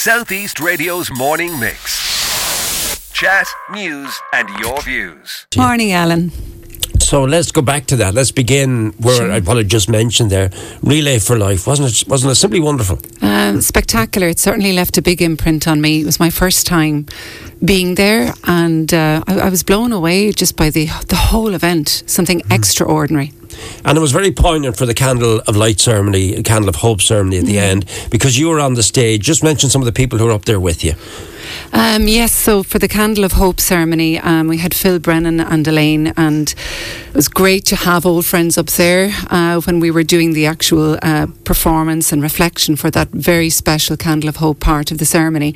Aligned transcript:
Southeast 0.00 0.60
Radio's 0.60 1.10
morning 1.10 1.60
mix. 1.60 3.12
Chat, 3.12 3.46
news, 3.70 4.18
and 4.32 4.48
your 4.58 4.80
views. 4.80 5.46
Morning, 5.58 5.92
Alan. 5.92 6.32
So 7.00 7.24
let's 7.24 7.52
go 7.52 7.60
back 7.60 7.84
to 7.88 7.96
that. 7.96 8.14
Let's 8.14 8.32
begin 8.32 8.94
where 8.98 9.16
Sure. 9.16 9.30
I, 9.30 9.40
what 9.40 9.58
I 9.58 9.62
just 9.62 9.90
mentioned 9.90 10.30
there. 10.30 10.48
Relay 10.82 11.18
for 11.18 11.36
Life, 11.36 11.66
wasn't 11.66 11.90
it? 11.90 12.08
Wasn't 12.08 12.32
it 12.32 12.36
simply 12.36 12.60
wonderful? 12.60 12.98
Um, 13.20 13.60
spectacular. 13.60 14.28
It 14.28 14.38
certainly 14.38 14.72
left 14.72 14.96
a 14.96 15.02
big 15.02 15.20
imprint 15.20 15.68
on 15.68 15.82
me. 15.82 16.00
It 16.00 16.06
was 16.06 16.18
my 16.18 16.30
first 16.30 16.66
time 16.66 17.04
being 17.62 17.96
there, 17.96 18.32
and 18.44 18.94
uh, 18.94 19.22
I, 19.26 19.40
I 19.40 19.48
was 19.50 19.62
blown 19.62 19.92
away 19.92 20.32
just 20.32 20.56
by 20.56 20.70
the 20.70 20.86
the 21.08 21.16
whole 21.30 21.52
event. 21.52 22.04
Something 22.06 22.40
extraordinary. 22.50 23.32
And 23.84 23.96
it 23.96 24.00
was 24.00 24.12
very 24.12 24.32
poignant 24.32 24.76
for 24.76 24.86
the 24.86 24.94
Candle 24.94 25.40
of 25.46 25.56
Light 25.56 25.80
ceremony, 25.80 26.42
Candle 26.42 26.68
of 26.68 26.76
Hope 26.76 27.00
ceremony 27.00 27.38
at 27.38 27.46
the 27.46 27.58
end, 27.58 27.86
because 28.10 28.38
you 28.38 28.48
were 28.48 28.60
on 28.60 28.74
the 28.74 28.82
stage. 28.82 29.22
Just 29.22 29.42
mention 29.42 29.70
some 29.70 29.82
of 29.82 29.86
the 29.86 29.92
people 29.92 30.18
who 30.18 30.26
were 30.26 30.32
up 30.32 30.44
there 30.44 30.60
with 30.60 30.84
you. 30.84 30.94
Um, 31.72 32.08
yes, 32.08 32.32
so 32.32 32.62
for 32.62 32.78
the 32.78 32.88
Candle 32.88 33.24
of 33.24 33.32
Hope 33.32 33.60
ceremony, 33.60 34.18
um, 34.18 34.48
we 34.48 34.58
had 34.58 34.74
Phil 34.74 34.98
Brennan 34.98 35.40
and 35.40 35.66
Elaine, 35.66 36.08
and 36.16 36.54
it 37.08 37.14
was 37.14 37.28
great 37.28 37.64
to 37.66 37.76
have 37.76 38.06
old 38.06 38.26
friends 38.26 38.58
up 38.58 38.66
there 38.66 39.10
uh, 39.30 39.60
when 39.62 39.80
we 39.80 39.90
were 39.90 40.02
doing 40.02 40.32
the 40.32 40.46
actual 40.46 40.98
uh, 41.02 41.26
performance 41.44 42.12
and 42.12 42.22
reflection 42.22 42.76
for 42.76 42.90
that 42.90 43.08
very 43.08 43.50
special 43.50 43.96
Candle 43.96 44.28
of 44.28 44.36
Hope 44.36 44.60
part 44.60 44.90
of 44.90 44.98
the 44.98 45.06
ceremony. 45.06 45.54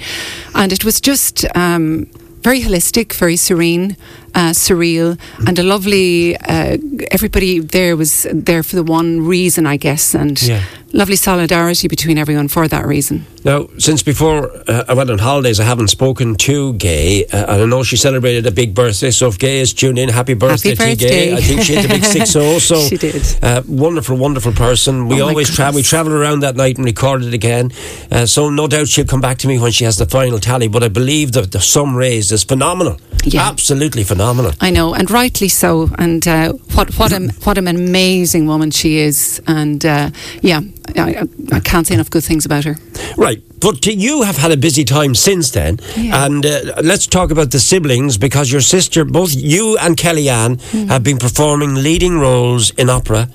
And 0.54 0.72
it 0.72 0.84
was 0.84 1.00
just. 1.00 1.44
Um, 1.56 2.10
very 2.44 2.60
holistic, 2.60 3.14
very 3.14 3.36
serene, 3.36 3.96
uh, 4.34 4.50
surreal, 4.52 5.18
and 5.46 5.58
a 5.58 5.62
lovely. 5.62 6.36
Uh, 6.36 6.76
everybody 7.10 7.60
there 7.60 7.96
was 7.96 8.26
there 8.32 8.62
for 8.62 8.76
the 8.76 8.82
one 8.82 9.26
reason, 9.26 9.66
I 9.66 9.76
guess, 9.76 10.14
and 10.14 10.40
Yeah. 10.42 10.62
lovely 10.92 11.16
solidarity 11.16 11.88
between 11.88 12.18
everyone 12.18 12.48
for 12.48 12.68
that 12.68 12.86
reason. 12.86 13.24
Now, 13.44 13.66
since 13.78 14.02
before 14.02 14.50
uh, 14.68 14.84
I 14.88 14.94
went 14.94 15.10
on 15.10 15.18
holidays, 15.18 15.60
I 15.60 15.64
haven't 15.64 15.88
spoken 15.88 16.34
to 16.36 16.72
Gay. 16.74 17.26
Uh, 17.26 17.36
and 17.52 17.62
I 17.62 17.66
know 17.66 17.82
she 17.84 17.96
celebrated 17.96 18.46
a 18.46 18.50
big 18.50 18.74
birthday, 18.74 19.10
so 19.10 19.28
if 19.28 19.38
Gay 19.38 19.60
is 19.60 19.74
tuned 19.74 19.98
in, 19.98 20.08
happy 20.08 20.34
birthday, 20.34 20.74
Happy 20.74 20.96
to 20.96 21.06
Gay. 21.08 21.34
I 21.36 21.40
think 21.42 21.62
she 21.62 21.74
had 21.74 21.84
a 21.84 21.88
big 21.88 22.04
six 22.04 22.30
zero. 22.30 22.58
So 22.70 22.76
She 22.88 22.96
did. 22.96 23.22
Uh, 23.42 23.62
wonderful, 23.68 24.16
wonderful 24.16 24.52
person. 24.52 25.08
We 25.08 25.20
Oh 25.20 25.28
always 25.28 25.50
travel. 25.54 25.76
We 25.76 25.82
travelled 25.82 26.14
around 26.16 26.40
that 26.40 26.56
night 26.56 26.76
and 26.78 26.84
recorded 26.86 27.34
again. 27.34 27.70
Uh, 28.10 28.24
so 28.26 28.48
no 28.50 28.66
doubt 28.66 28.88
she'll 28.88 29.04
come 29.06 29.20
back 29.20 29.38
to 29.38 29.48
me 29.48 29.58
when 29.58 29.72
she 29.72 29.84
has 29.84 29.96
the 29.96 30.06
final 30.06 30.38
tally. 30.38 30.68
But 30.68 30.82
I 30.82 30.88
believe 30.88 31.32
that 31.32 31.50
the 31.52 31.60
sum 31.60 31.94
raised 31.96 32.32
is 32.32 32.44
phenomenal. 32.44 32.96
Yeah. 33.24 33.48
Absolutely 33.50 34.04
phenomenal. 34.04 34.23
I 34.60 34.70
know, 34.70 34.94
and 34.94 35.10
rightly 35.10 35.48
so. 35.48 35.88
And 35.98 36.26
uh, 36.26 36.52
what 36.74 36.94
what 36.98 37.12
a, 37.12 37.20
what 37.44 37.58
an 37.58 37.68
amazing 37.68 38.46
woman 38.46 38.70
she 38.70 38.98
is. 38.98 39.40
And 39.46 39.84
uh, 39.84 40.10
yeah, 40.42 40.60
I, 40.96 41.22
I 41.52 41.60
can't 41.60 41.86
say 41.86 41.94
enough 41.94 42.10
good 42.10 42.24
things 42.24 42.46
about 42.46 42.64
her. 42.64 42.76
Right. 43.16 43.42
But 43.60 43.86
you 43.86 44.22
have 44.22 44.36
had 44.36 44.52
a 44.52 44.56
busy 44.56 44.84
time 44.84 45.14
since 45.14 45.50
then. 45.50 45.78
Yeah. 45.96 46.24
And 46.26 46.44
uh, 46.44 46.74
let's 46.82 47.06
talk 47.06 47.30
about 47.30 47.50
the 47.50 47.58
siblings 47.60 48.18
because 48.18 48.52
your 48.52 48.60
sister, 48.62 49.04
both 49.04 49.34
you 49.34 49.78
and 49.78 49.96
Kellyanne, 49.96 50.60
Hmm. 50.70 50.88
have 50.88 51.02
been 51.02 51.18
performing 51.18 51.74
leading 51.82 52.18
roles 52.18 52.70
in 52.78 52.88
opera. 52.90 53.28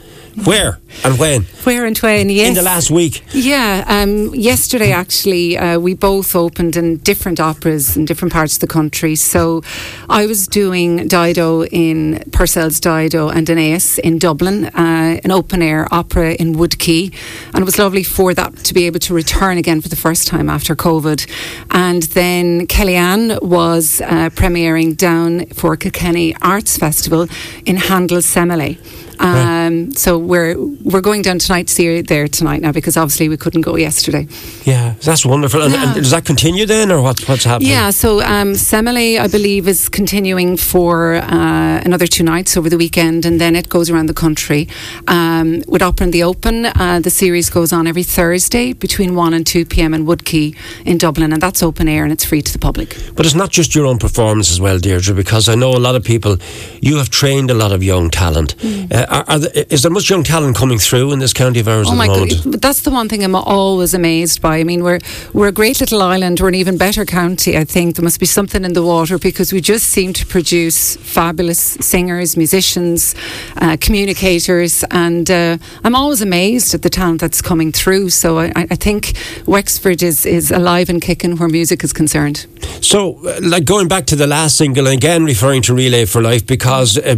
Where 0.45 0.79
and 1.03 1.19
when? 1.19 1.43
Where 1.63 1.85
and 1.85 1.97
when? 1.97 2.29
Yes. 2.29 2.47
In 2.49 2.53
the 2.53 2.61
last 2.61 2.89
week. 2.89 3.23
Yeah, 3.33 3.83
um, 3.87 4.33
yesterday 4.33 4.91
actually, 4.91 5.57
uh, 5.57 5.79
we 5.79 5.93
both 5.93 6.35
opened 6.35 6.75
in 6.75 6.97
different 6.97 7.39
operas 7.39 7.97
in 7.97 8.05
different 8.05 8.33
parts 8.33 8.55
of 8.55 8.61
the 8.61 8.67
country. 8.67 9.15
So 9.15 9.61
I 10.09 10.25
was 10.25 10.47
doing 10.47 11.07
Dido 11.07 11.65
in 11.65 12.23
Purcell's 12.31 12.79
Dido 12.79 13.29
and 13.29 13.49
Aeneas 13.49 13.99
in 13.99 14.17
Dublin, 14.17 14.65
uh, 14.65 15.19
an 15.23 15.31
open 15.31 15.61
air 15.61 15.87
opera 15.91 16.33
in 16.33 16.53
Wood 16.53 16.79
Quay. 16.79 17.11
And 17.53 17.61
it 17.61 17.65
was 17.65 17.77
lovely 17.77 18.03
for 18.03 18.33
that 18.33 18.55
to 18.57 18.73
be 18.73 18.85
able 18.85 18.99
to 18.99 19.13
return 19.13 19.57
again 19.57 19.81
for 19.81 19.89
the 19.89 19.95
first 19.95 20.27
time 20.27 20.49
after 20.49 20.75
COVID. 20.75 21.29
And 21.71 22.03
then 22.03 22.67
Kellyanne 22.67 23.41
was 23.41 24.01
uh, 24.01 24.29
premiering 24.29 24.95
down 24.95 25.47
for 25.47 25.75
Kilkenny 25.75 26.35
Arts 26.41 26.77
Festival 26.77 27.27
in 27.65 27.77
Handel 27.77 28.19
Semele. 28.19 28.77
Um, 29.19 29.91
so 29.91 30.17
we're 30.17 30.57
we're 30.83 31.01
going 31.01 31.21
down 31.21 31.39
tonight 31.39 31.67
to 31.67 31.73
see 31.73 31.85
her 31.87 32.01
there 32.01 32.27
tonight 32.27 32.61
now 32.61 32.71
because 32.71 32.97
obviously 32.97 33.29
we 33.29 33.37
couldn't 33.37 33.61
go 33.61 33.75
yesterday. 33.75 34.27
Yeah, 34.63 34.95
that's 35.01 35.25
wonderful. 35.25 35.61
And, 35.61 35.73
and 35.73 35.93
does 35.95 36.11
that 36.11 36.25
continue 36.25 36.65
then, 36.65 36.91
or 36.91 37.01
what's 37.01 37.27
what's 37.27 37.43
happening? 37.43 37.71
Yeah, 37.71 37.89
so 37.89 38.21
um, 38.21 38.53
Semele, 38.53 39.19
I 39.19 39.27
believe, 39.27 39.67
is 39.67 39.89
continuing 39.89 40.57
for 40.57 41.15
uh, 41.15 41.81
another 41.85 42.07
two 42.07 42.23
nights 42.23 42.57
over 42.57 42.69
the 42.69 42.77
weekend, 42.77 43.25
and 43.25 43.39
then 43.39 43.55
it 43.55 43.69
goes 43.69 43.89
around 43.89 44.07
the 44.07 44.13
country. 44.13 44.67
Um, 45.07 45.63
with 45.67 45.81
Opera 45.81 46.05
in 46.05 46.11
the 46.11 46.23
Open, 46.23 46.65
uh, 46.65 46.99
the 47.01 47.09
series 47.09 47.49
goes 47.49 47.73
on 47.73 47.87
every 47.87 48.03
Thursday 48.03 48.73
between 48.73 49.15
1 49.15 49.33
and 49.33 49.45
2 49.45 49.65
pm 49.65 49.93
in 49.93 50.05
Wood 50.05 50.25
Quay 50.25 50.53
in 50.85 50.97
Dublin, 50.97 51.33
and 51.33 51.41
that's 51.41 51.61
open 51.61 51.87
air 51.87 52.03
and 52.03 52.11
it's 52.11 52.25
free 52.25 52.41
to 52.41 52.51
the 52.51 52.59
public. 52.59 52.95
But 53.15 53.25
it's 53.25 53.35
not 53.35 53.51
just 53.51 53.75
your 53.75 53.85
own 53.85 53.99
performance 53.99 54.51
as 54.51 54.59
well, 54.61 54.79
Deirdre, 54.79 55.15
because 55.15 55.49
I 55.49 55.55
know 55.55 55.71
a 55.75 55.79
lot 55.79 55.95
of 55.95 56.03
people. 56.03 56.37
You 56.81 56.97
have 56.97 57.09
trained 57.09 57.51
a 57.51 57.53
lot 57.53 57.71
of 57.71 57.83
young 57.83 58.09
talent. 58.09 58.55
Mm. 58.57 58.91
Uh, 58.91 59.05
are, 59.09 59.39
there, 59.39 59.65
is 59.69 59.81
there 59.81 59.91
much 59.91 60.09
young 60.09 60.23
talent 60.23 60.55
coming 60.55 60.77
through 60.77 61.11
in 61.11 61.19
this 61.19 61.33
county 61.33 61.59
of 61.59 61.67
ours 61.67 61.87
Oh 61.89 61.95
my 61.95 62.07
god! 62.07 62.29
that's 62.61 62.81
the 62.81 62.91
one 62.91 63.09
thing 63.09 63.23
I'm 63.23 63.35
always 63.35 63.93
amazed 63.93 64.41
by. 64.41 64.59
I 64.59 64.63
mean, 64.63 64.83
we're 64.83 64.99
we're 65.33 65.47
a 65.47 65.51
great 65.51 65.79
little 65.79 66.01
island. 66.01 66.39
We're 66.39 66.49
an 66.49 66.55
even 66.55 66.77
better 66.77 67.05
county. 67.05 67.57
I 67.57 67.63
think 67.63 67.95
there 67.95 68.03
must 68.03 68.19
be 68.19 68.25
something 68.25 68.63
in 68.63 68.73
the 68.73 68.83
water 68.83 69.17
because 69.17 69.51
we 69.51 69.61
just 69.61 69.89
seem 69.89 70.13
to 70.13 70.25
produce 70.25 70.95
fabulous 70.97 71.59
singers, 71.59 72.37
musicians, 72.37 73.15
uh, 73.57 73.77
communicators, 73.81 74.83
and 74.91 75.29
uh, 75.31 75.57
I'm 75.83 75.95
always 75.95 76.21
amazed 76.21 76.73
at 76.73 76.81
the 76.81 76.89
talent 76.89 77.21
that's 77.21 77.41
coming 77.41 77.71
through. 77.71 78.09
So 78.09 78.39
I, 78.39 78.51
I 78.55 78.75
think 78.75 79.13
Wexford 79.45 80.03
is 80.03 80.25
is 80.25 80.51
alive 80.51 80.89
and 80.89 81.01
kicking 81.01 81.37
where 81.37 81.49
music 81.49 81.83
is 81.83 81.93
concerned. 81.93 82.45
So, 82.81 83.19
uh, 83.25 83.39
like 83.41 83.65
going 83.65 83.87
back 83.87 84.05
to 84.07 84.15
the 84.15 84.27
last 84.27 84.57
single, 84.57 84.87
again 84.87 85.25
referring 85.25 85.61
to 85.63 85.73
Relay 85.73 86.05
for 86.05 86.21
Life, 86.21 86.45
because 86.45 86.97
uh, 86.97 87.15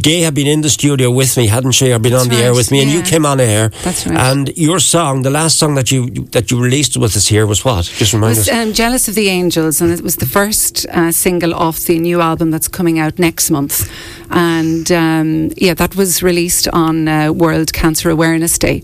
Gay 0.00 0.20
had 0.20 0.34
been 0.34 0.46
in 0.46 0.60
the 0.62 0.70
studio 0.70 1.10
with 1.10 1.31
me, 1.36 1.46
hadn't 1.46 1.72
she, 1.72 1.92
or 1.92 1.98
been 1.98 2.12
That's 2.12 2.24
on 2.24 2.28
the 2.30 2.36
right, 2.36 2.44
air 2.44 2.54
with 2.54 2.70
me, 2.70 2.82
and 2.82 2.90
you 2.90 3.02
came 3.02 3.26
on 3.26 3.40
air. 3.40 3.68
That's 3.82 4.06
right. 4.06 4.18
And 4.18 4.56
your 4.56 4.80
song, 4.80 5.22
the 5.22 5.30
last 5.30 5.58
song 5.58 5.74
that 5.74 5.90
you 5.90 6.10
that 6.32 6.50
you 6.50 6.62
released 6.62 6.96
with 6.96 7.16
us 7.16 7.26
here 7.28 7.46
was 7.46 7.64
what? 7.64 7.84
Just 7.84 8.12
remind 8.12 8.36
was 8.36 8.48
us. 8.48 8.54
um, 8.54 8.72
Jealous 8.72 9.08
of 9.08 9.14
the 9.14 9.28
Angels, 9.28 9.80
and 9.80 9.92
it 9.92 10.00
was 10.00 10.16
the 10.16 10.26
first 10.26 10.86
uh, 10.88 11.12
single 11.12 11.54
off 11.54 11.80
the 11.80 11.98
new 11.98 12.20
album 12.20 12.50
that's 12.50 12.68
coming 12.68 12.98
out 12.98 13.18
next 13.18 13.50
month. 13.50 13.90
And 14.30 14.90
um, 14.90 15.50
yeah, 15.56 15.74
that 15.74 15.96
was 15.96 16.22
released 16.22 16.68
on 16.68 17.08
uh, 17.08 17.32
World 17.32 17.72
Cancer 17.72 18.10
Awareness 18.10 18.58
Day. 18.58 18.82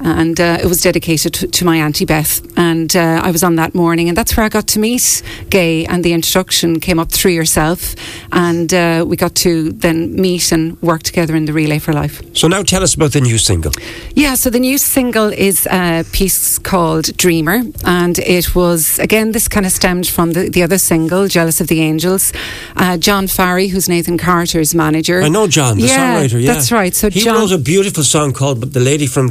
And 0.00 0.40
uh, 0.40 0.58
it 0.62 0.66
was 0.66 0.82
dedicated 0.82 1.34
to, 1.34 1.46
to 1.46 1.64
my 1.64 1.76
Auntie 1.76 2.06
Beth. 2.06 2.40
And 2.56 2.94
uh, 2.96 3.20
I 3.22 3.30
was 3.30 3.42
on 3.42 3.56
that 3.56 3.74
morning, 3.74 4.08
and 4.08 4.16
that's 4.16 4.36
where 4.36 4.44
I 4.44 4.48
got 4.48 4.66
to 4.68 4.78
meet 4.78 5.22
Gay. 5.50 5.86
And 5.86 6.04
the 6.04 6.12
introduction 6.12 6.80
came 6.80 6.98
up 6.98 7.10
through 7.12 7.32
yourself. 7.32 7.94
And 8.32 8.72
uh, 8.72 9.04
we 9.06 9.16
got 9.16 9.34
to 9.36 9.72
then 9.72 10.14
meet 10.14 10.52
and 10.52 10.80
work 10.82 11.02
together 11.02 11.36
in 11.36 11.44
the 11.44 11.52
Relay 11.52 11.78
for 11.78 11.92
Life. 11.92 12.22
So 12.34 12.48
now 12.48 12.62
tell 12.62 12.82
us 12.82 12.94
about 12.94 13.12
the 13.12 13.20
new 13.20 13.38
single. 13.38 13.72
Yeah, 14.14 14.34
so 14.34 14.50
the 14.50 14.60
new 14.60 14.78
single 14.78 15.32
is 15.32 15.66
a 15.66 16.04
piece 16.12 16.58
called 16.58 17.16
Dreamer, 17.16 17.62
and 17.84 18.18
it 18.18 18.54
was, 18.54 18.98
again, 18.98 19.32
this 19.32 19.48
kind 19.48 19.66
of 19.66 19.72
stemmed 19.72 20.06
from 20.06 20.32
the, 20.32 20.48
the 20.48 20.62
other 20.62 20.78
single, 20.78 21.28
Jealous 21.28 21.60
of 21.60 21.68
the 21.68 21.80
Angels. 21.80 22.32
Uh, 22.76 22.96
John 22.96 23.26
Farry, 23.26 23.68
who's 23.68 23.88
Nathan 23.88 24.18
Carter's 24.18 24.74
manager. 24.74 25.22
I 25.22 25.28
know 25.28 25.46
John, 25.46 25.76
the 25.78 25.84
yeah, 25.84 26.16
songwriter. 26.16 26.42
Yeah, 26.42 26.54
That's 26.54 26.72
right. 26.72 26.94
So 26.94 27.10
he 27.10 27.20
John. 27.20 27.36
wrote 27.36 27.52
a 27.52 27.58
beautiful 27.58 28.04
song 28.04 28.32
called 28.32 28.60
But 28.60 28.72
"The 28.72 28.80
Lady 28.80 29.06
from 29.06 29.30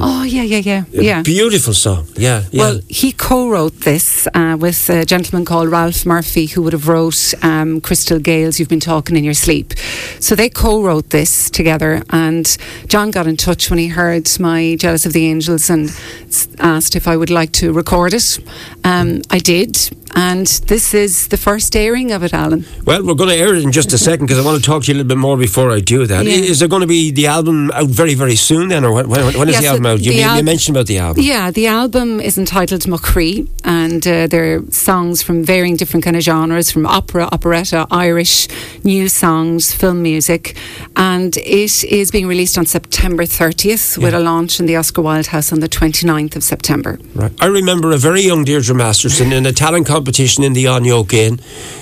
Glenfarn." 0.00 0.20
oh, 0.20 0.22
yeah, 0.24 0.42
yeah, 0.42 0.58
yeah. 0.58 0.84
A 1.00 1.02
Yeah. 1.02 1.22
beautiful 1.22 1.74
song. 1.74 2.06
Yeah, 2.16 2.42
yeah. 2.50 2.62
Well, 2.62 2.80
he 2.88 3.12
co-wrote 3.12 3.80
this 3.80 4.26
uh, 4.34 4.56
with 4.58 4.88
a 4.90 5.04
gentleman 5.04 5.44
called 5.44 5.68
Ralph 5.70 6.04
Murphy, 6.06 6.46
who 6.46 6.62
would 6.62 6.72
have 6.72 6.88
wrote 6.88 7.34
um, 7.42 7.80
"Crystal 7.80 8.18
Gayle's." 8.18 8.58
You've 8.58 8.68
been 8.68 8.80
talking 8.80 9.16
in 9.16 9.24
your 9.24 9.34
sleep. 9.34 9.74
So 10.20 10.34
they 10.34 10.48
co-wrote 10.48 11.10
this 11.10 11.50
together, 11.50 12.02
and 12.10 12.56
John 12.88 13.10
got 13.10 13.26
in 13.26 13.36
touch 13.36 13.70
when 13.70 13.78
he 13.78 13.88
heard 13.88 14.28
my 14.40 14.76
"Jealous 14.78 15.06
of 15.06 15.12
the 15.12 15.26
Angels" 15.26 15.70
and 15.70 15.90
asked 16.58 16.96
if 16.96 17.06
I 17.08 17.16
would 17.16 17.30
like 17.30 17.52
to 17.52 17.72
record 17.72 18.12
it. 18.14 18.38
Um, 18.86 19.22
I 19.30 19.40
did, 19.40 19.76
and 20.14 20.46
this 20.68 20.94
is 20.94 21.26
the 21.26 21.36
first 21.36 21.74
airing 21.74 22.12
of 22.12 22.22
it, 22.22 22.32
Alan. 22.32 22.64
Well, 22.84 23.04
we're 23.04 23.14
going 23.14 23.30
to 23.30 23.36
air 23.36 23.52
it 23.56 23.64
in 23.64 23.72
just 23.72 23.92
a 23.92 23.98
second 23.98 24.26
because 24.26 24.38
I 24.38 24.44
want 24.48 24.62
to 24.62 24.64
talk 24.64 24.84
to 24.84 24.88
you 24.92 24.94
a 24.94 24.98
little 24.98 25.08
bit 25.08 25.18
more 25.18 25.36
before 25.36 25.72
I 25.72 25.80
do 25.80 26.06
that. 26.06 26.24
Yeah. 26.24 26.34
Is 26.34 26.60
there 26.60 26.68
going 26.68 26.82
to 26.82 26.86
be 26.86 27.10
the 27.10 27.26
album 27.26 27.72
out 27.72 27.88
very, 27.88 28.14
very 28.14 28.36
soon 28.36 28.68
then, 28.68 28.84
or 28.84 28.92
when, 28.92 29.08
when, 29.10 29.48
is 29.48 29.56
Yeah, 29.56 29.60
the 29.60 29.62
so 29.62 29.68
album 29.70 29.86
out? 29.86 30.00
You, 30.00 30.12
the 30.12 30.18
you 30.18 30.24
al- 30.24 30.42
mentioned 30.44 30.76
about 30.76 30.86
the 30.86 30.98
album. 30.98 31.24
Yeah, 31.24 31.50
the 31.50 31.66
album 31.66 32.20
is 32.20 32.38
entitled 32.38 32.82
Macree, 32.82 33.48
and 33.64 34.06
uh, 34.06 34.28
there 34.28 34.56
are 34.58 34.62
songs 34.70 35.20
from 35.20 35.42
varying 35.42 35.74
different 35.76 36.04
kind 36.04 36.16
of 36.16 36.22
genres, 36.22 36.70
from 36.70 36.86
opera, 36.86 37.28
operetta, 37.32 37.88
Irish, 37.90 38.46
new 38.84 39.08
songs, 39.08 39.74
film 39.74 40.00
music, 40.00 40.56
and 40.94 41.36
it 41.38 41.82
is 41.84 42.12
being 42.12 42.28
released 42.28 42.56
on 42.56 42.66
September 42.66 43.24
30th 43.24 43.98
with 43.98 44.14
a 44.14 44.20
launch 44.20 44.60
in 44.60 44.66
the 44.66 44.76
Oscar 44.76 45.02
Wilde 45.02 45.26
House 45.26 45.52
on 45.52 45.58
the 45.58 45.68
29th 45.68 46.36
of 46.36 46.44
September. 46.44 47.00
Right. 47.16 47.32
I 47.40 47.46
remember 47.46 47.90
a 47.90 47.98
very 47.98 48.20
young 48.22 48.44
Deirdre 48.44 48.75
Masterson 48.76 49.32
in 49.32 49.46
a 49.46 49.52
talent 49.52 49.86
competition 49.86 50.44
in 50.44 50.52
the 50.52 50.64
Onyoke 50.64 51.12
Inn. 51.12 51.40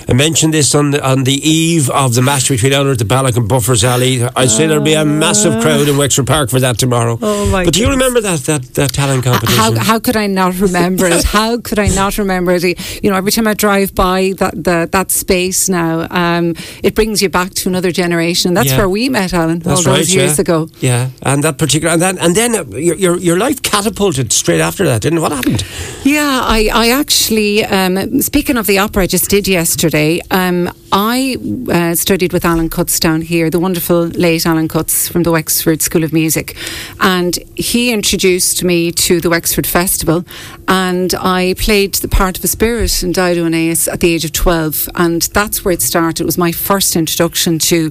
I 0.08 0.12
mentioned 0.12 0.52
this 0.52 0.74
on 0.74 0.90
the, 0.92 1.06
on 1.06 1.24
the 1.24 1.32
eve 1.32 1.88
of 1.90 2.14
the 2.14 2.22
match 2.22 2.48
between 2.48 2.72
Oulart 2.72 2.98
the 2.98 3.04
Ballagh 3.04 3.36
and 3.36 3.48
Buffer's 3.48 3.82
Alley. 3.84 4.22
I'd 4.36 4.50
say 4.50 4.66
there'll 4.66 4.84
be 4.84 4.92
a 4.94 5.04
massive 5.04 5.62
crowd 5.62 5.88
in 5.88 5.96
Wexford 5.96 6.26
Park 6.26 6.50
for 6.50 6.60
that 6.60 6.78
tomorrow. 6.78 7.18
Oh, 7.20 7.46
my 7.50 7.64
But 7.64 7.74
do 7.74 7.80
you 7.80 7.88
remember 7.88 8.20
that, 8.20 8.40
that, 8.40 8.62
that 8.74 8.92
talent 8.92 9.24
competition? 9.24 9.56
How, 9.58 9.78
how 9.78 9.98
could 9.98 10.16
I 10.16 10.26
not 10.26 10.58
remember 10.60 11.06
it? 11.06 11.24
How 11.24 11.58
could 11.58 11.78
I 11.78 11.88
not 11.88 12.18
remember 12.18 12.52
it? 12.52 13.02
You 13.02 13.10
know, 13.10 13.16
every 13.16 13.32
time 13.32 13.46
I 13.46 13.54
drive 13.54 13.94
by 13.94 14.34
that 14.38 14.54
the, 14.62 14.88
that 14.92 15.10
space 15.10 15.68
now, 15.68 16.06
um, 16.10 16.54
it 16.82 16.94
brings 16.94 17.22
you 17.22 17.28
back 17.30 17.54
to 17.54 17.68
another 17.68 17.90
generation. 17.90 18.54
That's 18.54 18.70
Yeah. 18.70 18.78
where 18.78 18.88
we 18.88 19.08
met, 19.08 19.32
Alan, 19.32 19.60
That's 19.60 19.86
all 19.86 19.92
right, 19.92 19.98
those 20.00 20.14
years 20.14 20.36
yeah. 20.38 20.42
ago. 20.42 20.68
Yeah, 20.80 21.10
and 21.22 21.42
that 21.44 21.56
particular, 21.58 21.92
and 21.92 22.02
then, 22.02 22.18
and 22.18 22.34
then 22.36 22.54
your, 22.72 22.96
your 22.96 23.16
your 23.18 23.38
life 23.38 23.62
catapulted 23.62 24.32
straight 24.32 24.60
after 24.60 24.84
that, 24.84 25.02
didn't 25.02 25.18
it? 25.18 25.22
What 25.22 25.32
happened? 25.32 25.64
Yeah, 26.04 26.40
I, 26.42 26.68
I 26.84 26.90
actually, 26.90 27.64
um, 27.64 28.20
speaking 28.20 28.58
of 28.58 28.66
the 28.66 28.76
opera 28.76 29.04
I 29.04 29.06
just 29.06 29.30
did 29.30 29.48
yesterday, 29.48 30.20
um, 30.30 30.70
I 30.96 31.36
uh, 31.72 31.96
studied 31.96 32.32
with 32.32 32.44
Alan 32.44 32.70
Cutts 32.70 33.00
down 33.00 33.22
here, 33.22 33.50
the 33.50 33.58
wonderful 33.58 34.04
late 34.06 34.46
Alan 34.46 34.68
Cutts 34.68 35.08
from 35.08 35.24
the 35.24 35.32
Wexford 35.32 35.82
School 35.82 36.04
of 36.04 36.12
Music. 36.12 36.56
And 37.00 37.36
he 37.56 37.92
introduced 37.92 38.62
me 38.62 38.92
to 38.92 39.20
the 39.20 39.28
Wexford 39.28 39.66
Festival, 39.66 40.24
and 40.68 41.12
I 41.16 41.56
played 41.58 41.94
the 41.94 42.06
part 42.06 42.38
of 42.38 42.44
a 42.44 42.46
spirit 42.46 43.02
in 43.02 43.10
Dido 43.10 43.44
Aeneas 43.44 43.88
at 43.88 43.98
the 43.98 44.14
age 44.14 44.24
of 44.24 44.30
12. 44.30 44.88
And 44.94 45.22
that's 45.34 45.64
where 45.64 45.72
it 45.72 45.82
started. 45.82 46.20
It 46.22 46.26
was 46.26 46.38
my 46.38 46.52
first 46.52 46.94
introduction 46.94 47.58
to 47.58 47.90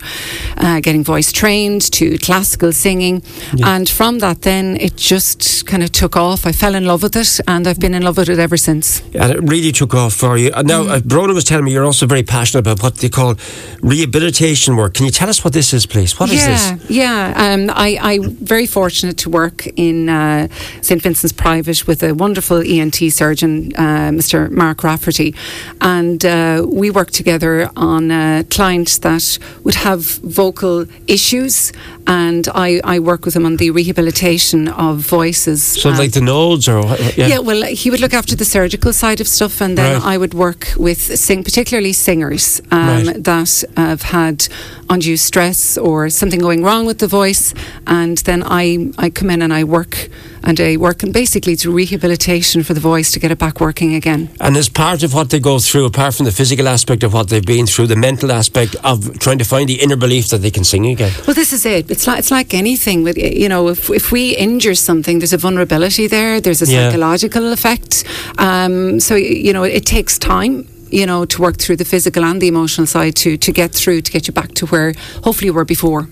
uh, 0.56 0.80
getting 0.80 1.04
voice 1.04 1.34
trained, 1.34 1.82
to 1.92 2.18
classical 2.20 2.72
singing. 2.72 3.22
And 3.66 3.90
from 3.90 4.20
that, 4.20 4.44
then 4.44 4.78
it 4.78 4.96
just 4.96 5.66
kind 5.68 5.84
of 5.84 5.92
took 5.92 6.16
off. 6.16 6.46
I 6.46 6.54
fell 6.54 6.74
in 6.74 6.86
love 6.86 7.04
with 7.04 7.18
it, 7.18 7.42
and 7.50 7.68
I've 7.68 7.82
been 7.82 7.94
in 7.94 8.04
love 8.04 8.16
with 8.16 8.30
it 8.30 8.40
ever 8.40 8.56
since. 8.56 9.02
And 9.14 9.30
it 9.34 9.42
really 9.44 9.74
took 9.74 9.94
off 9.94 10.14
for 10.14 10.38
you. 10.38 10.52
Now, 10.52 10.84
Mm. 10.84 10.90
uh, 10.90 11.00
Brona 11.02 11.34
was 11.34 11.44
telling 11.44 11.66
me 11.66 11.74
you're 11.74 11.84
also 11.84 12.06
very 12.08 12.24
passionate 12.24 12.60
about 12.62 12.82
what 12.82 12.93
they 12.98 13.10
call 13.10 13.36
rehabilitation 13.82 14.76
work. 14.76 14.94
Can 14.94 15.06
you 15.06 15.12
tell 15.12 15.30
us 15.30 15.44
what 15.44 15.54
this 15.54 15.74
is, 15.74 15.86
please? 15.86 16.20
What 16.20 16.30
is 16.32 16.42
yeah, 16.42 16.76
this? 16.76 16.90
Yeah, 16.90 17.34
um, 17.36 17.70
I, 17.70 17.98
I'm 18.02 18.32
very 18.32 18.68
fortunate 18.68 19.18
to 19.20 19.30
work 19.30 19.68
in 19.76 20.10
uh, 20.10 20.48
St 20.82 21.02
Vincent's 21.02 21.34
Private 21.34 21.88
with 21.88 22.04
a 22.04 22.14
wonderful 22.14 22.58
ENT 22.58 22.96
surgeon, 22.96 23.72
uh, 23.76 24.12
Mr. 24.12 24.50
Mark 24.50 24.84
Rafferty, 24.84 25.36
and 25.82 26.24
uh, 26.26 26.66
we 26.68 26.90
work 26.90 27.12
together 27.12 27.70
on 27.76 28.44
clients 28.46 28.98
that 29.00 29.38
would 29.64 29.76
have 29.76 30.02
vocal 30.02 30.86
issues, 31.08 31.72
and 32.08 32.48
I, 32.54 32.82
I 32.84 33.00
work 33.00 33.26
with 33.26 33.34
them 33.34 33.46
on 33.46 33.58
the 33.58 33.72
rehabilitation 33.72 34.68
of 34.68 34.98
voices. 35.00 35.64
So, 35.64 35.90
like 35.90 36.12
the 36.12 36.22
nodes, 36.22 36.68
or 36.68 36.82
what- 36.82 37.18
yeah. 37.18 37.40
well, 37.40 37.64
he 37.66 37.90
would 37.90 38.00
look 38.02 38.14
after 38.14 38.36
the 38.36 38.46
surgical 38.46 38.94
side 38.94 39.22
of 39.22 39.28
stuff, 39.28 39.62
and 39.62 39.78
then 39.78 39.94
Right. 40.02 40.14
I 40.14 40.18
would 40.18 40.34
work 40.34 40.68
with 40.78 41.00
sing, 41.18 41.44
particularly 41.44 41.94
singers 41.94 42.62
um, 42.72 42.88
Right. 43.08 43.24
that 43.24 43.64
have 43.78 44.02
had 44.04 44.48
undue 44.90 45.18
stress 45.18 45.78
or 45.78 46.10
something 46.10 46.40
going 46.40 46.64
wrong 46.64 46.86
with 46.86 47.00
the 47.00 47.08
voice, 47.08 47.54
and 47.88 48.18
then 48.20 48.44
I 48.46 48.92
I 48.98 49.10
come 49.10 49.30
in 49.30 49.42
and 49.42 49.54
I 49.54 49.64
work 49.64 50.10
and 50.44 50.60
I 50.60 50.76
work 50.78 51.04
and 51.04 51.14
basically 51.14 51.54
it's 51.54 51.66
rehabilitation 51.66 52.64
for 52.64 52.74
the 52.74 52.80
voice 52.82 53.12
to 53.12 53.20
get 53.20 53.32
it 53.32 53.38
back 53.40 53.60
working 53.62 53.96
again. 53.96 54.30
And 54.40 54.58
as 54.58 54.68
part 54.70 55.04
of 55.04 55.14
what 55.14 55.30
they 55.30 55.40
go 55.40 55.60
through, 55.60 55.86
apart 55.86 56.16
from 56.16 56.26
the 56.26 56.32
physical 56.32 56.68
aspect 56.68 57.04
of 57.04 57.14
what 57.14 57.30
they've 57.30 57.46
been 57.46 57.66
through, 57.66 57.88
the 57.88 57.96
mental 57.96 58.32
aspect 58.32 58.76
of 58.84 59.18
trying 59.20 59.38
to 59.38 59.46
find 59.46 59.70
the 59.70 59.82
inner 59.82 59.96
belief 59.96 60.28
that 60.30 60.42
they 60.42 60.52
can 60.52 60.64
sing 60.64 60.86
again. 60.88 61.12
Well, 61.26 61.34
this 61.36 61.54
is 61.54 61.66
it. 61.66 61.90
It's 61.90 62.06
like 62.08 62.20
it's 62.20 62.32
like 62.32 62.54
anything. 62.54 63.04
With 63.04 63.18
you 63.18 63.48
know, 63.50 63.70
if 63.70 63.90
if 63.90 64.12
we 64.12 64.36
injure 64.36 64.76
something, 64.76 65.20
there's 65.20 65.34
a 65.34 65.38
vulnerability 65.38 66.08
there. 66.08 66.42
There's 66.42 66.62
a 66.62 66.66
Yeah. 66.66 66.90
psychological 66.90 67.52
effect. 67.54 68.04
Um, 68.38 69.00
so 69.00 69.16
you 69.16 69.54
know, 69.54 69.64
it 69.64 69.86
takes 69.86 70.18
time. 70.18 70.66
You 71.00 71.06
know, 71.06 71.26
to 71.26 71.42
work 71.42 71.58
through 71.58 71.78
the 71.78 71.86
physical 71.86 72.24
and 72.24 72.42
the 72.42 72.48
emotional 72.48 72.88
side 72.88 73.16
to 73.24 73.30
to 73.38 73.52
get 73.52 73.72
through 73.74 74.02
to 74.02 74.12
get 74.12 74.28
you 74.28 74.34
back 74.34 74.52
to 74.60 74.66
where 74.72 74.94
hopefully 75.24 75.48
you 75.48 75.54
were 75.54 75.66
before. 75.66 76.08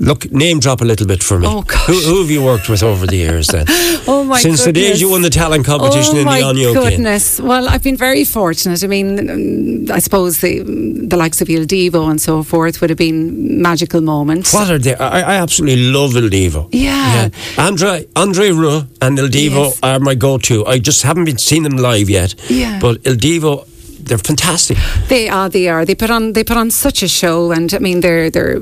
Look, 0.00 0.30
name 0.32 0.58
drop 0.58 0.80
a 0.80 0.84
little 0.84 1.06
bit 1.06 1.22
for 1.22 1.38
me. 1.38 1.46
Oh, 1.48 1.62
gosh. 1.62 1.86
Who, 1.86 2.00
who 2.00 2.20
have 2.22 2.30
you 2.30 2.42
worked 2.42 2.68
with 2.68 2.82
over 2.82 3.06
the 3.06 3.16
years 3.16 3.46
then? 3.48 3.66
Oh 4.06 4.22
my 4.22 4.38
Since 4.38 4.64
the 4.64 4.72
days 4.72 5.00
you 5.00 5.08
won 5.08 5.22
the 5.22 5.30
talent 5.30 5.64
competition 5.64 6.16
oh 6.16 6.20
in 6.20 6.26
the 6.26 6.40
oh, 6.42 6.48
Onion 6.50 6.74
goodness! 6.74 7.40
Well, 7.40 7.68
I've 7.70 7.82
been 7.82 7.96
very 7.96 8.24
fortunate. 8.24 8.84
I 8.84 8.86
mean, 8.86 9.90
I 9.90 9.98
suppose 9.98 10.40
the 10.40 10.62
the 11.08 11.16
likes 11.16 11.40
of 11.40 11.48
Il 11.48 11.64
Divo 11.64 12.10
and 12.10 12.20
so 12.20 12.42
forth 12.42 12.80
would 12.80 12.90
have 12.90 12.98
been 12.98 13.62
magical 13.62 14.02
moments. 14.02 14.52
What 14.52 14.68
are 14.70 14.78
they? 14.78 14.94
I, 14.96 15.20
I 15.20 15.36
absolutely 15.36 15.90
love 15.90 16.16
Il 16.16 16.28
Divo. 16.28 16.68
Yeah. 16.70 17.30
Andre, 17.56 18.06
Andre 18.14 18.50
Rieu 18.50 18.82
and 19.00 19.18
Il 19.18 19.28
Divo 19.28 19.64
Yes. 19.64 19.80
are 19.82 20.00
my 20.00 20.14
go-to. 20.14 20.66
I 20.66 20.78
just 20.78 21.02
haven't 21.02 21.24
been 21.24 21.38
seen 21.38 21.62
them 21.62 21.78
live 21.78 22.10
yet. 22.10 22.34
Yeah. 22.50 22.78
But 22.80 23.06
Il 23.06 23.16
Divo, 23.16 23.66
they're 24.06 24.18
fantastic. 24.18 24.76
They 25.08 25.28
are. 25.28 25.48
They 25.48 25.68
are. 25.68 25.84
They 25.84 25.94
put 25.94 26.10
on. 26.10 26.32
They 26.32 26.44
put 26.44 26.56
on 26.56 26.70
such 26.70 27.02
a 27.02 27.08
show, 27.08 27.52
and 27.52 27.72
I 27.74 27.78
mean, 27.78 28.00
they're 28.00 28.30
they're 28.30 28.60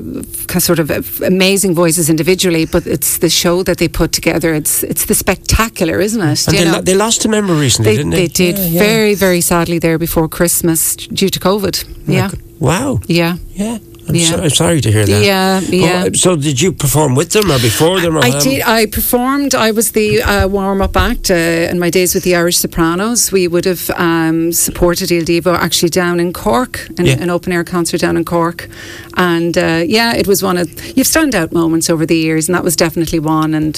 sort 0.59 0.79
of 0.79 0.89
amazing 1.21 1.75
voices 1.75 2.09
individually, 2.09 2.65
but 2.65 2.85
it's 2.87 3.17
the 3.19 3.29
show 3.29 3.63
that 3.63 3.77
they 3.77 3.87
put 3.89 4.11
together. 4.11 4.53
It's 4.53 4.83
it's 4.83 5.05
the 5.05 5.15
spectacular, 5.15 5.99
isn't 5.99 6.21
it? 6.21 6.47
And 6.47 6.53
You 6.57 6.59
they, 6.59 6.65
know? 6.71 6.77
lo- 6.77 6.81
they 6.83 6.95
lost 6.95 7.25
a 7.25 7.29
member 7.29 7.53
recently, 7.53 7.91
they, 7.91 7.97
didn't 7.97 8.11
they 8.11 8.27
they? 8.27 8.51
did 8.51 8.57
Yeah, 8.57 8.67
yeah. 8.67 8.79
very 8.79 9.15
very 9.15 9.41
sadly 9.41 9.79
there 9.79 9.97
before 9.97 10.27
Christmas 10.29 10.95
due 10.95 11.29
to 11.29 11.39
COVID. 11.39 11.83
Yeah, 12.07 12.29
Wow. 12.59 12.99
yeah. 13.07 13.37
Yeah. 13.55 13.77
I'm, 14.07 14.15
Yeah. 14.15 14.25
so- 14.29 14.41
I'm 14.43 14.49
sorry 14.49 14.81
to 14.81 14.91
hear 14.91 15.05
that. 15.05 15.23
Yeah, 15.23 15.59
yeah. 15.69 16.03
Oh, 16.07 16.13
so 16.13 16.35
did 16.35 16.59
you 16.59 16.71
perform 16.73 17.15
with 17.15 17.29
them 17.31 17.49
or 17.51 17.59
before 17.59 18.01
them? 18.01 18.17
Or 18.17 18.23
I 18.25 18.31
did. 18.39 18.61
I 18.63 18.85
performed. 18.85 19.55
I 19.55 19.71
was 19.71 19.91
the 19.91 20.21
uh, 20.21 20.47
warm-up 20.47 20.95
act 20.97 21.31
uh, 21.31 21.35
in 21.71 21.79
my 21.79 21.89
days 21.89 22.13
with 22.13 22.23
the 22.23 22.35
Irish 22.35 22.57
Sopranos. 22.57 23.31
We 23.31 23.47
would 23.47 23.65
have 23.65 23.89
um, 23.91 24.51
supported 24.51 25.09
Il 25.11 25.23
Divo 25.23 25.55
actually 25.55 25.89
down 25.89 26.19
in 26.19 26.33
Cork, 26.33 26.89
in, 26.97 27.05
Yeah. 27.05 27.21
an 27.23 27.29
open-air 27.29 27.63
concert 27.63 28.01
down 28.01 28.17
in 28.17 28.25
Cork, 28.25 28.67
and 29.15 29.57
uh, 29.57 29.83
yeah, 29.87 30.13
it 30.15 30.27
was 30.27 30.43
one 30.43 30.57
of 30.57 30.67
you've 30.97 31.07
standout 31.07 31.51
moments 31.53 31.89
over 31.89 32.05
the 32.05 32.17
years, 32.17 32.49
and 32.49 32.55
that 32.55 32.63
was 32.63 32.75
definitely 32.75 33.19
one. 33.19 33.53
And 33.53 33.75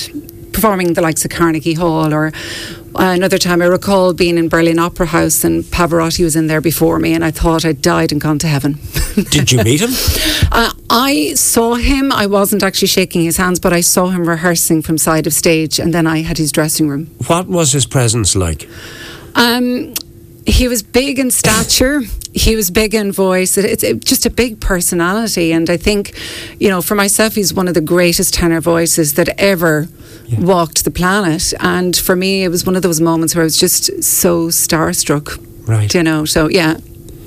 performing 0.53 0.93
the 0.93 1.01
likes 1.01 1.23
of 1.25 1.31
Carnegie 1.31 1.73
Hall 1.75 2.13
or. 2.13 2.31
Uh, 2.97 3.11
another 3.11 3.37
time, 3.37 3.61
I 3.61 3.65
recall 3.65 4.13
being 4.13 4.37
in 4.37 4.47
Berlin 4.47 4.79
Opera 4.79 5.07
House 5.07 5.43
and 5.43 5.65
Pavarotti 5.65 6.23
was 6.23 6.37
in 6.37 6.47
there 6.47 6.61
before 6.61 6.97
me, 6.97 7.13
and 7.13 7.25
I 7.25 7.31
thought 7.31 7.65
I'd 7.65 7.81
died 7.81 8.13
and 8.13 8.21
gone 8.21 8.39
to 8.39 8.47
heaven. 8.47 8.79
Did 9.31 9.51
you 9.51 9.61
meet 9.63 9.81
him? 9.81 9.89
Uh, 10.49 10.71
I 10.89 11.33
saw 11.33 11.75
him. 11.75 12.13
I 12.13 12.25
wasn't 12.25 12.63
actually 12.63 12.87
shaking 12.87 13.23
his 13.23 13.35
hands, 13.35 13.59
but 13.59 13.73
I 13.73 13.81
saw 13.81 14.07
him 14.07 14.29
rehearsing 14.29 14.81
from 14.81 14.97
side 14.97 15.27
of 15.27 15.33
stage, 15.33 15.77
and 15.77 15.93
then 15.93 16.07
I 16.07 16.21
had 16.21 16.37
his 16.37 16.53
dressing 16.53 16.87
room. 16.87 17.07
What 17.27 17.47
was 17.47 17.73
his 17.73 17.85
presence 17.85 18.33
like? 18.33 18.69
Um, 19.35 19.93
he 20.47 20.69
was 20.69 20.81
big 20.81 21.19
in 21.19 21.31
stature. 21.31 22.01
He 22.35 22.57
was 22.57 22.69
big 22.69 22.93
in 22.93 23.13
voice. 23.13 23.57
It, 23.57 23.63
it's 23.63 23.81
it, 23.81 24.03
just 24.03 24.25
a 24.25 24.29
big 24.29 24.59
personality, 24.59 25.53
and 25.53 25.69
I 25.69 25.77
think, 25.77 26.13
you 26.59 26.67
know, 26.67 26.81
for 26.81 26.93
myself, 26.93 27.35
he's 27.35 27.53
one 27.53 27.69
of 27.69 27.75
the 27.75 27.79
greatest 27.79 28.33
tenor 28.33 28.59
voices 28.59 29.13
that 29.13 29.29
ever 29.39 29.87
walked 30.37 30.83
the 30.83 30.91
planet. 30.91 31.53
And 31.59 31.95
for 31.95 32.15
me, 32.15 32.43
it 32.43 32.49
was 32.49 32.65
one 32.65 32.75
of 32.75 32.81
those 32.81 33.01
moments 33.01 33.35
where 33.35 33.43
I 33.43 33.45
was 33.45 33.57
just 33.57 34.03
so 34.03 34.47
starstruck. 34.47 35.39
Right. 35.67 35.93
You 35.93 36.03
know. 36.03 36.25
So 36.25 36.47
yeah, 36.49 36.77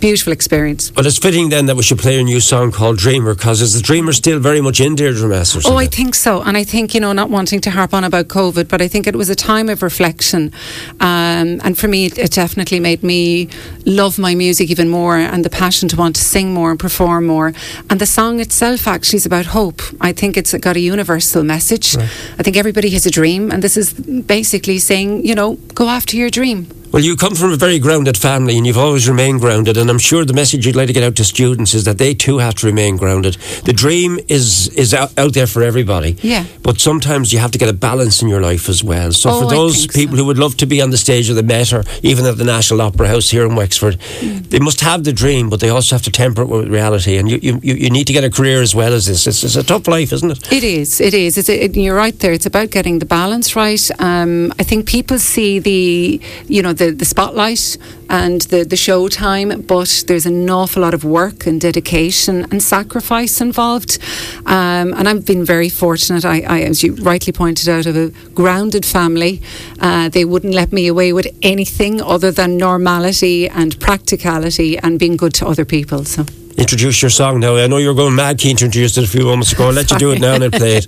beautiful 0.01 0.33
experience. 0.33 0.93
Well, 0.95 1.07
it's 1.07 1.19
fitting 1.19 1.49
then 1.49 1.67
that 1.67 1.77
we 1.77 1.83
should 1.83 1.99
play 1.99 2.19
a 2.21 2.23
new 2.23 2.41
song 2.41 2.73
called 2.73 2.99
Dreamer 2.99 3.35
because 3.35 3.61
is 3.61 3.75
the 3.75 3.83
Dreamer 3.83 4.13
still 4.13 4.39
very 4.39 4.61
much 4.61 4.81
in 4.81 4.95
Deirdre 4.95 5.29
Masters? 5.29 5.67
Oh, 5.67 5.77
I 5.77 5.87
think 5.87 6.15
so. 6.15 6.43
And 6.43 6.57
I 6.57 6.65
think, 6.65 6.95
you 6.95 7.01
know, 7.01 7.13
not 7.13 7.31
wanting 7.31 7.61
to 7.63 7.71
harp 7.71 7.93
on 7.95 8.05
about 8.05 8.29
COVID, 8.29 8.69
but 8.69 8.81
I 8.81 8.89
think 8.89 9.07
it 9.07 9.17
was 9.17 9.29
a 9.31 9.35
time 9.35 9.69
of 9.69 9.83
reflection. 9.83 10.53
Um, 11.01 11.61
and 11.65 11.77
for 11.77 11.89
me, 11.89 12.07
it, 12.07 12.19
it 12.19 12.33
definitely 12.33 12.81
made 12.81 13.03
me 13.03 13.49
love 13.85 14.19
my 14.19 14.35
music 14.35 14.71
even 14.71 14.89
more 14.89 15.17
and 15.17 15.45
the 15.45 15.51
passion 15.51 15.89
to 15.91 15.97
want 15.97 16.17
to 16.17 16.23
sing 16.23 16.55
more 16.55 16.71
and 16.71 16.81
perform 16.81 17.27
more. 17.27 17.53
And 17.91 18.01
the 18.01 18.07
song 18.07 18.41
itself 18.41 18.87
actually 18.87 19.19
is 19.19 19.27
about 19.27 19.47
hope. 19.47 19.83
I 20.01 20.13
think 20.13 20.37
it's 20.37 20.55
got 20.55 20.77
a 20.77 20.81
universal 20.81 21.43
message. 21.43 21.97
I 21.97 22.43
think 22.43 22.57
everybody 22.57 22.91
has 22.91 23.07
a 23.07 23.11
dream. 23.11 23.51
And 23.51 23.63
this 23.63 23.77
is 23.77 23.93
basically 23.93 24.79
saying, 24.79 25.27
you 25.27 25.35
know, 25.35 25.55
go 25.75 25.89
after 25.89 26.17
your 26.17 26.31
dream. 26.31 26.67
Well, 26.99 27.05
you 27.05 27.15
come 27.15 27.37
from 27.37 27.53
a 27.53 27.57
very 27.57 27.79
grounded 27.79 28.17
family 28.19 28.57
and 28.57 28.67
you've 28.67 28.77
always 28.77 29.09
remained 29.09 29.39
grounded. 29.39 29.77
And 29.77 29.89
I'm 29.89 30.01
sure 30.01 30.25
the 30.25 30.33
message 30.33 30.67
you'd 30.67 30.75
like 30.75 30.89
to 30.89 30.93
get 30.93 31.05
out 31.05 31.15
to 31.15 31.23
students 31.25 31.73
is 31.73 31.85
that 31.85 31.97
they 31.97 32.13
too 32.13 32.39
have 32.39 32.57
to 32.57 32.67
remain 32.67 32.97
grounded. 32.97 33.35
The 33.65 33.73
dream 33.73 34.19
is 34.27 34.67
is 34.71 34.93
out, 34.93 35.17
out 35.17 35.33
there 35.33 35.47
for 35.47 35.63
everybody. 35.63 36.17
Yeah. 36.23 36.45
But 36.65 36.81
sometimes 36.81 37.33
you 37.33 37.39
have 37.39 37.53
to 37.53 37.59
get 37.59 37.69
a 37.69 37.73
balance 37.73 38.21
in 38.21 38.27
your 38.27 38.41
life 38.41 38.69
as 38.69 38.83
well. 38.83 39.13
So 39.13 39.31
Oh, 39.31 39.43
for 39.43 39.49
those 39.49 39.79
think 39.79 39.93
so. 39.93 40.01
people 40.01 40.17
who 40.17 40.25
would 40.25 40.39
love 40.39 40.57
to 40.57 40.67
be 40.67 40.83
on 40.83 40.91
the 40.91 40.97
stage 40.97 41.31
of 41.31 41.37
the 41.37 41.45
Met 41.45 41.73
or 41.73 41.85
even 42.03 42.27
at 42.27 42.37
the 42.37 42.43
National 42.43 42.81
Opera 42.83 43.07
House 43.07 43.31
here 43.31 43.47
in 43.47 43.55
Wexford, 43.55 43.97
Mm. 44.21 44.51
they 44.51 44.59
must 44.59 44.81
have 44.81 45.05
the 45.05 45.13
dream, 45.13 45.49
but 45.51 45.61
they 45.61 45.69
also 45.69 45.95
have 45.95 46.03
to 46.03 46.11
temper 46.11 46.43
it 46.43 46.49
with 46.49 46.67
reality. 46.67 47.17
And 47.17 47.31
you, 47.31 47.39
you, 47.41 47.61
you 47.63 47.75
you 47.75 47.91
need 47.91 48.09
to 48.09 48.13
get 48.13 48.25
a 48.25 48.31
career 48.31 48.61
as 48.61 48.75
well 48.75 48.93
as 48.93 49.07
this. 49.07 49.25
It's, 49.29 49.45
it's 49.45 49.55
a 49.55 49.63
tough 49.63 49.87
life, 49.87 50.13
isn't 50.13 50.33
it? 50.33 50.53
It 50.53 50.65
is. 50.65 51.01
It 51.01 51.15
is. 51.15 51.39
It's, 51.39 51.49
it, 51.49 51.77
you're 51.77 51.95
right 51.95 52.19
there. 52.19 52.33
It's 52.33 52.47
about 52.47 52.71
getting 52.71 52.99
the 52.99 53.07
balance 53.07 53.55
right. 53.55 53.89
Um, 54.01 54.53
I 54.59 54.65
think 54.65 54.89
people 54.89 55.21
see 55.21 55.61
the, 55.61 56.21
you 56.49 56.61
know, 56.61 56.73
the, 56.73 56.88
the 56.93 57.05
spotlight 57.05 57.77
and 58.09 58.43
the, 58.43 58.65
the 58.65 58.77
show 58.77 59.09
time, 59.09 59.63
but 59.63 60.05
there's 60.07 60.27
an 60.27 60.49
awful 60.49 60.83
lot 60.83 60.95
of 60.95 61.05
work 61.05 61.47
and 61.47 61.61
dedication 61.61 62.47
and 62.51 62.63
sacrifice 62.63 63.41
involved. 63.41 63.99
Um, 64.47 64.95
and 64.95 65.09
I've 65.09 65.27
been 65.27 65.45
very 65.45 65.69
fortunate. 65.69 66.25
I, 66.25 66.41
I, 66.41 66.61
as 66.61 66.83
you 66.83 66.95
rightly 66.95 67.33
pointed 67.33 67.69
out, 67.69 67.87
of 67.87 67.97
a 67.97 68.11
grounded 68.31 68.85
family. 68.85 69.41
Uh, 69.81 70.09
they 70.09 70.25
wouldn't 70.25 70.55
let 70.55 70.73
me 70.73 70.87
away 70.87 71.13
with 71.13 71.29
anything 71.43 72.01
other 72.01 72.31
than 72.31 72.57
normality 72.57 73.49
and 73.49 73.79
practicality 73.81 74.79
and 74.79 74.99
being 74.99 75.17
good 75.17 75.35
to 75.35 75.47
other 75.47 75.65
people. 75.65 76.05
So. 76.05 76.25
Introduce 76.59 77.01
your 77.01 77.11
song 77.11 77.41
now. 77.41 77.57
I 77.57 77.67
know 77.69 77.79
you 77.79 77.89
were 77.89 77.95
going 77.95 78.15
mad 78.15 78.39
keen 78.39 78.57
to 78.57 78.65
introduce 78.67 78.99
it 78.99 79.05
a 79.05 79.09
few 79.09 79.25
moments 79.25 79.53
ago. 79.53 79.69
I'll 79.69 79.73
let 79.73 79.91
you 79.91 79.99
do 79.99 80.11
it 80.13 80.21
now 80.21 80.35
and 80.35 80.45
I'll 80.45 80.51
play 80.51 80.81
it. 80.83 80.87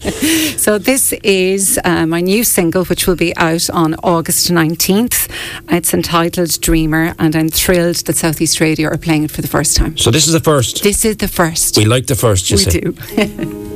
So 0.60 0.76
this 0.76 1.14
is 1.24 1.80
uh, 1.84 2.04
my 2.04 2.20
new 2.20 2.44
single, 2.44 2.84
which 2.84 3.06
will 3.06 3.16
be 3.16 3.34
out 3.38 3.70
on 3.70 3.94
August 4.02 4.50
19th. 4.50 5.30
It's 5.70 5.94
entitled 5.94 6.60
Dreamer, 6.60 7.14
and 7.18 7.34
I'm 7.34 7.48
thrilled 7.48 7.96
that 8.04 8.16
Southeast 8.16 8.60
Radio 8.60 8.90
are 8.90 8.98
playing 8.98 9.24
it 9.24 9.30
for 9.30 9.40
the 9.40 9.48
first 9.48 9.74
time. 9.74 9.96
So 9.96 10.10
this 10.10 10.26
is 10.26 10.34
the 10.34 10.40
first. 10.40 10.82
This 10.82 11.04
is 11.06 11.16
the 11.16 11.28
first. 11.28 11.78
We 11.78 11.86
like 11.86 12.06
the 12.08 12.14
first, 12.14 12.50
you 12.50 12.56
we 12.56 12.62
say. 12.62 12.80
do. 12.80 12.94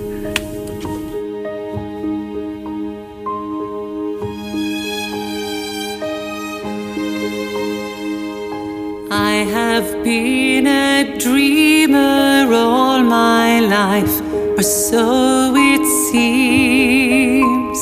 I 9.10 9.44
have 9.44 10.04
been 10.04 10.53
a 10.66 11.16
dreamer 11.18 12.52
all 12.52 13.02
my 13.02 13.60
life, 13.60 14.20
or 14.58 14.62
so 14.62 15.54
it 15.56 15.84
seems. 16.10 17.78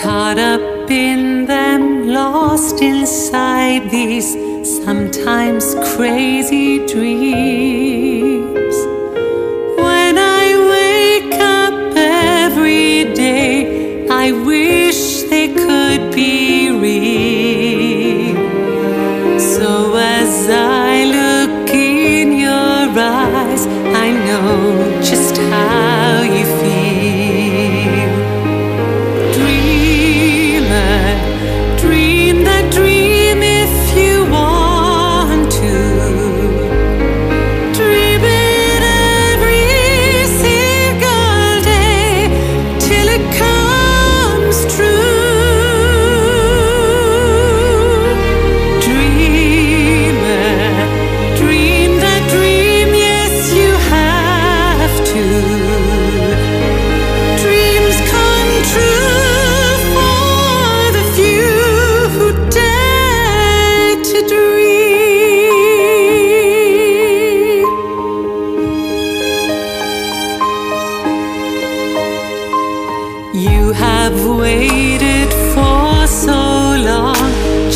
Caught 0.00 0.38
up 0.38 0.90
in 0.90 1.46
them, 1.46 2.08
lost 2.08 2.80
inside 2.82 3.90
these 3.90 4.36
sometimes 4.84 5.74
crazy 5.94 6.86
dreams. 6.86 8.76
When 9.76 10.18
I 10.18 10.44
wake 10.74 11.34
up 11.34 11.96
every 11.96 13.14
day, 13.14 14.06
I 14.08 14.32
wish 14.32 14.59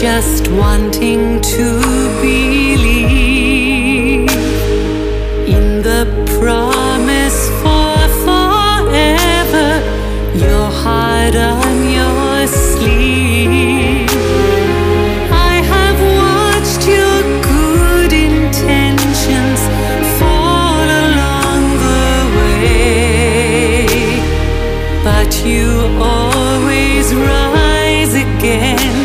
just 0.05 0.47
wanting 0.51 1.41
to 1.41 1.81
believe 2.21 3.09
in 5.49 5.81
the 5.81 6.05
promise 6.39 7.49
for 7.63 7.97
forever. 8.27 9.69
Your 10.47 10.69
heart 10.83 11.35
on 11.35 11.75
your 11.99 12.47
sleeve. 12.47 14.11
I 15.51 15.55
have 15.73 15.99
watched 16.23 16.83
your 16.87 17.21
good 17.55 18.13
intentions 18.13 19.61
fall 20.19 20.87
along 21.05 21.63
the 21.87 22.13
way. 22.37 23.87
But 25.03 25.31
you 25.47 25.67
always 25.99 27.07
rise 27.15 28.13
again 28.13 29.04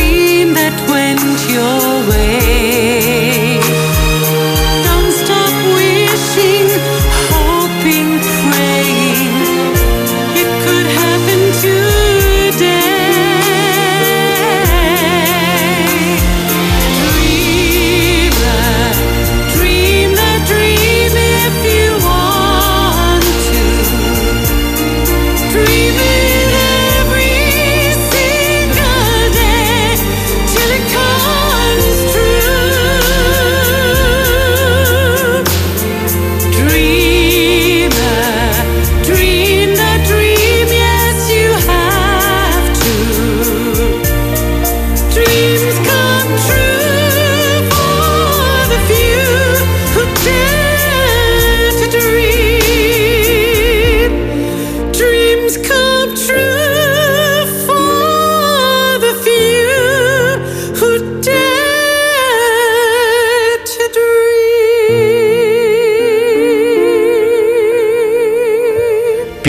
dream 0.00 0.54
that 0.54 0.74
went 0.88 1.20
your 1.52 2.08
way. 2.08 3.29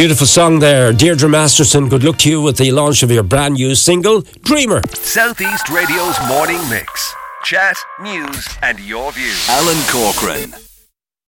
Beautiful 0.02 0.26
song 0.26 0.58
there. 0.58 0.92
Deirdre 0.92 1.30
Masterson, 1.30 1.88
good 1.88 2.04
luck 2.04 2.18
to 2.18 2.30
you 2.32 2.42
with 2.42 2.58
the 2.58 2.72
launch 2.72 3.04
of 3.04 3.12
your 3.12 3.22
brand 3.22 3.54
new 3.54 3.76
single, 3.76 4.22
Dreamer. 4.42 4.82
Southeast 4.96 5.70
Radio's 5.70 6.18
morning 6.28 6.58
mix. 6.72 7.14
Chat, 7.44 7.78
news, 8.02 8.50
and 8.64 8.80
your 8.80 9.12
views. 9.12 9.48
Alan 9.48 9.78
Corcoran. 9.88 10.71